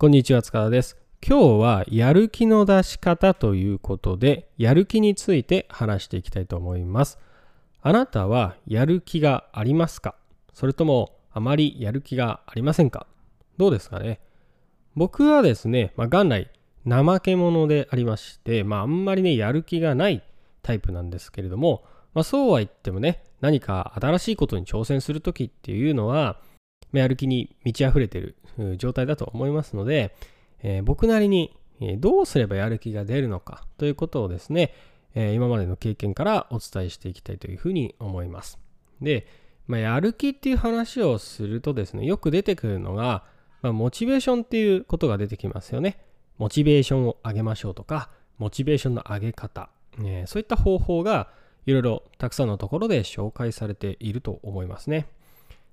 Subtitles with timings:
[0.00, 0.96] こんにちは、塚田です。
[1.20, 7.18] 今日はやる気の出し方ということで、やる気について話していきたいと思います。
[7.82, 10.14] あなたはやる気がありますか？
[10.54, 13.06] それともあまりやる気がありませんか？
[13.58, 14.20] どうですかね？
[14.96, 16.48] 僕はですね、まあ、元来
[16.88, 20.22] 怠け者でありまして、まあ、あんまりね、やる気がない
[20.62, 26.40] タイプなんですけれども、まあ、そうは言ってもね、何か新しいことに挑戦するときっていうのは、
[26.98, 28.36] やる気に満ち溢れてる
[28.78, 30.14] 状態だと思いますので、
[30.62, 31.56] えー、僕なりに
[31.98, 34.74] どうすればやる気が出るのかということをですね、
[35.14, 38.58] えー、今までの経験からお伝えしていきたいというふうに思います。
[39.00, 39.26] で、
[39.66, 43.24] まあ、やる気っていう話をするとですね、よく出てくるのが、
[43.62, 45.98] まあ、モチベーションっていうことが出てきますよね。
[46.38, 51.28] モチベーションを上げましょうとか、モチベーションの上げ方、えー、そういった方法が
[51.66, 55.06] いろいろたくさんのところで紹介されていると思いますね。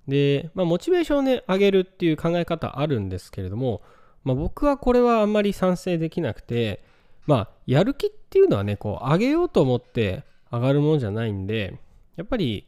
[0.08, 3.82] で、まあ、モチベーションをね、上げるっていう考え方あるんですけれども、
[4.24, 6.84] まあ、僕はこれはあんまり賛成できなくて、
[7.26, 11.80] まあ、やる気っていうのはね、こう、上げようと思って上がるものじゃないんで、
[12.16, 12.66] やっぱり、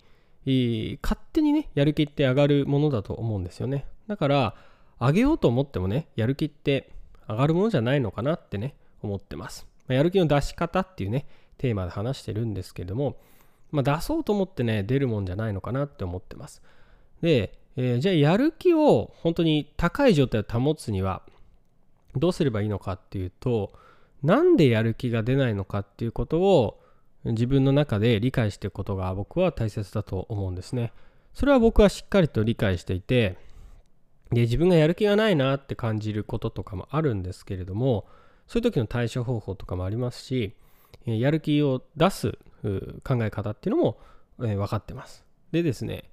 [1.01, 3.85] 勝手にね、やる気って上がるものだと思うんですよね。
[4.07, 4.55] だから、
[4.99, 6.91] 上げようと思ってもね、やる気って
[7.27, 9.65] 上がるものじゃないのかなってね、思ってます。
[9.87, 11.25] まあ、やる気の出し方っていうね、
[11.57, 13.17] テーマで話してるんですけれども、
[13.71, 16.61] まあ、出そうと思ってね、出るもんじゃないのかなって思ってます。
[17.21, 21.21] で、えー、じゃあやる気を本当に高い状態を保つには
[22.15, 23.71] どうすればいいのかっていうと
[24.23, 26.81] なんでやる気が出ないのかっていうことを
[27.25, 30.93] 自分の中で理解していくことが僕は大切だと思うんですね。
[31.33, 33.37] それは僕はしっかりと理解していて
[34.31, 38.07] で自分がやる気がないなって感じることとかもあるんですけれども
[38.47, 40.55] そういう時の対処方法とかもありますし
[41.05, 42.37] やる気を出す
[43.03, 43.99] 考え方っていうのも
[44.37, 45.23] 分かってます。
[45.51, 46.08] でですね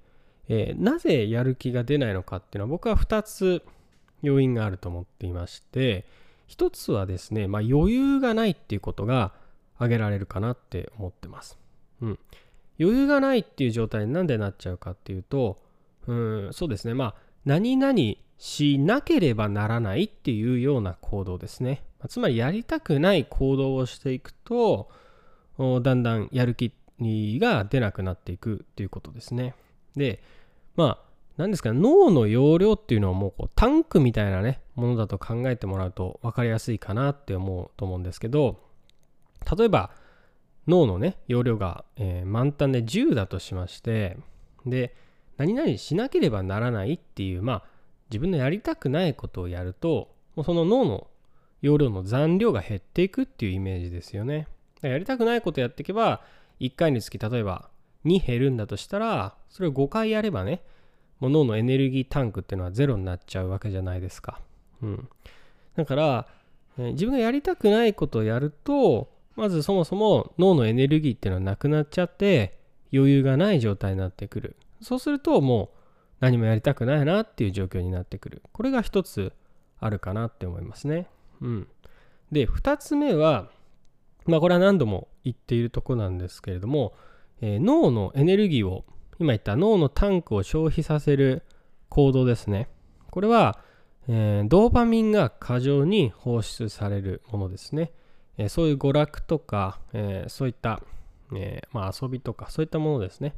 [0.49, 3.63] えー、なぜやる気が出ないのかっていうのは僕は2つ
[4.21, 6.05] 要因があると思っていまして
[6.49, 9.33] 1つはですね、まあ、余裕がないっていうことが
[9.75, 11.57] 挙げられるかなって思ってます。
[12.01, 12.19] うん、
[12.79, 15.57] 余裕がないっていう状態になんでなっちゃうかっていうと
[16.07, 17.15] うんそうですねまあ
[17.45, 17.95] 何々
[18.37, 21.83] しなければならないっていうような行動ですね。
[22.07, 24.89] つまりやりたくない行動をしていくと
[25.57, 26.71] だんだんやる気
[27.39, 29.55] が出なくなっていくっていうことですね。
[29.95, 30.21] で、
[30.77, 30.97] まあ、
[31.35, 38.59] 何ですか、脳の容量っていうのはもうこうタンクみたいなね、ものだと考えてもらうと分かりやすいかなって思うと思うんですけど、
[39.57, 39.91] 例えば
[40.67, 44.17] 脳のね、容量が、えー、満タンで10だとしまして、
[44.65, 44.95] で、
[45.37, 47.63] 何々しなければならないっていう、まあ、
[48.09, 51.07] 自分のやりたくないことをやると、もうその脳の
[51.61, 54.47] 容量の残量が減っていくっていうイメージですよね。
[54.81, 56.21] やりたくないことやっていけば、
[56.59, 57.69] 1回につき例えば
[58.07, 60.63] に減るんだとしたら、それを5回やればね、
[61.19, 64.39] もう脳のエネルギータンクっていうのはゼロになっちゃうわけじゃないですか。
[64.81, 65.09] うん。
[65.75, 66.27] だから、
[66.77, 72.57] え自分がやりたくないことをやると、まずそもそも脳のエネルギーっていうのはなくなっちゃって、
[72.93, 74.55] 余裕がない状態になってくる。
[74.81, 75.77] そうするともう
[76.19, 78.41] 何もやりたくないなっていう状況になってくる。
[78.51, 79.33] これが一つ
[79.79, 81.07] あるかなって思いますね。
[81.41, 81.67] うん。
[82.31, 83.49] で、二つ目は、
[84.25, 86.93] まあこれは何度も言っているとこなんですけれども、
[87.41, 88.85] えー、脳のエネルギーを
[89.19, 91.43] 今言った脳のタンクを消費させる
[91.89, 92.67] 行動ですね。
[93.09, 93.59] これは、
[94.07, 97.91] えー、ドーパミンが過剰に放出されるものですね、
[98.37, 100.81] えー、そういう娯楽とか、えそういった、
[101.35, 103.35] えまあ、遊びとかそういったものですね、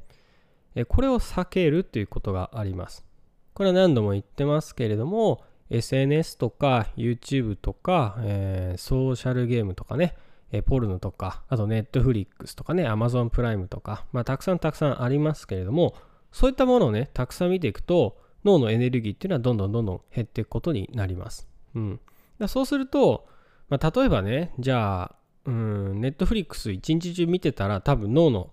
[0.76, 3.06] えこれを避けるということがあります。
[3.54, 10.16] これは何度も言ってますけれども SNS とか YouTube とか、えソーシャルゲームとかね。
[10.52, 15.96] えポルノとか、あとネットフリックスとかね、アマゾンプライムとか、まあ、たくさんたくさんありますけれども、
[16.32, 21.48] そういったものをね、たくさん見ていくと、脳のエネルギーっていうのはどんどんどんどん減っていくことになります。
[21.76, 22.00] うん。
[22.40, 23.28] だそうすると、
[23.70, 25.16] まあ、例えばね、じゃあ、
[25.46, 28.52] うん、ネットフリックス一日中見てたら多分脳の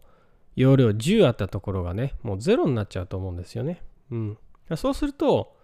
[0.55, 3.83] 容量10あったところがね、もうゼロになっちゃうと思うんですよね。
[4.11, 4.39] うん。
[4.77, 5.57] そうすると、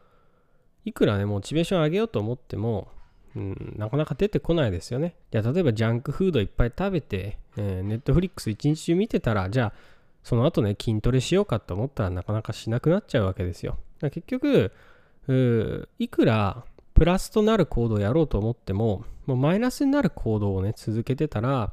[0.85, 2.89] いくらね、モチベーション上げようと思っても、
[3.35, 5.17] うん、なかなか出てこないですよね。
[5.31, 9.73] じゃあ例えばジャンクフードいっぱい食べて、え、ネットフリックス一日中見てたら、じゃあ
[10.23, 13.79] その後ね、筋トレしようかと思ったらなかなかしなくなっちゃうわけですよ。
[14.01, 14.73] だ結局、
[15.99, 16.65] いくら
[16.95, 21.73] プラスとなる行動をやろうと思っても、もうマイナスになる行動をね、続けてたら、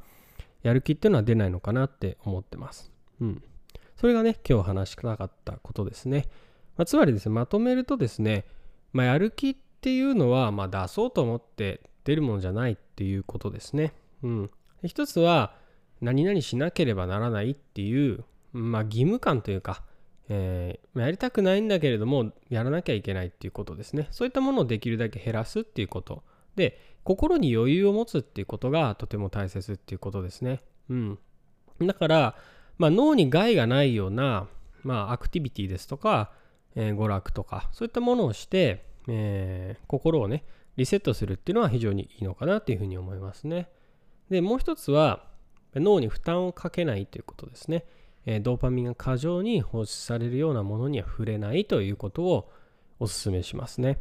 [0.62, 2.92] やる気っていうのは出ないのかなって思ってます。
[3.20, 3.42] うん。
[3.96, 6.26] それがね、今日話したかったことですね。
[6.76, 8.44] まあ、つまりですね、まとめるとですね、
[8.92, 13.94] まあ、やる気ってっていうのは、まあ、出そうと思って出るものじゃないっていうことですね。
[14.22, 14.50] うん。
[14.84, 15.54] 一つは、
[16.02, 19.82] 何々しなければならないっていう、まあ、義務感というか、
[20.28, 26.22] えー、やりたくないんだけれどもやらなきゃいけないっていうことですねそういったものをできるだけ減らすっていうこと
[26.56, 31.18] で心に余裕を持つっていうことがとても大切っていうことですねうん
[31.80, 32.36] だから、
[32.78, 34.46] まあ、脳に害がないような、
[34.82, 36.30] まあ、アクティビティですとか、
[36.76, 40.44] えー、娯楽とかそういったものをして、えー、心をね
[40.76, 43.68] リセットするっていうのは非常にいいのかなっていうふうに思いますね
[44.30, 45.24] でもう一つは
[45.74, 47.84] 脳に負担をかけないということですね
[48.26, 52.50] えドーパミンが過剰に放出されるようなものには触れないということを
[52.98, 53.98] お勧めしますね。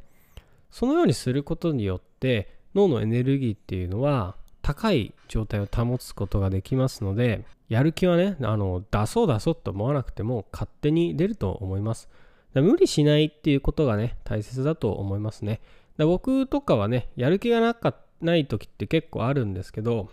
[0.71, 12.07] そのようにすることによって脳のエネルギーっていうのは高い状態を保つことができますのでやる気はねあの出そう出そうと思わなくても勝手に出ると思います。
[12.55, 15.61] 無理しないっていうことがね大切だと思いますね。
[15.97, 20.09] 僕とかはねやる気がなかない時って結構あるんですけど、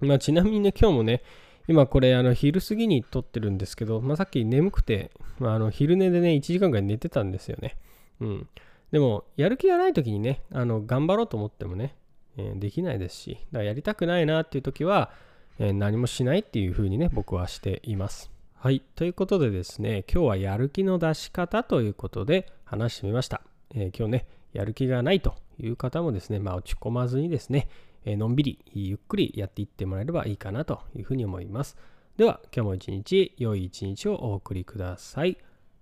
[0.00, 1.22] まあ、ちなみにね今日もね
[1.68, 7.76] 今これあの昼過ぎに撮ってるんですけど、まあ、さっき眠くて、まあ、あの昼寝でね1時間ぐらい寝てたんですよね。
[8.20, 8.48] うん。
[8.92, 11.96] でもやる気がない時にねあの頑張ろうと思ってもね、
[12.36, 15.10] えー、できないですしだからやりたくないなっていう時は、
[15.58, 18.35] えー、何もしないっていう風にね僕はしています。
[18.58, 18.80] はい。
[18.94, 23.42] ということでですね今日はやる気の出し方ということで話してみました。
[23.74, 27.68] えー、今日ねやる気がないという方もですね、まあ、落ち込まずにですね、
[28.06, 31.76] えのんびりゆっくりやっていってもらえればいいかなというふうに思います。
[32.16, 35.36] では今日も一日良い一日をお送りください。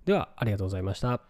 [0.04, 1.24] ではありがとうございました。